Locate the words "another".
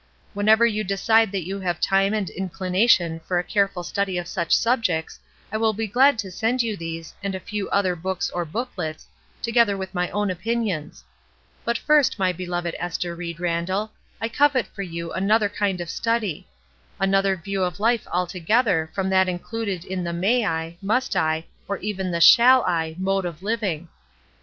15.13-15.49, 16.99-17.35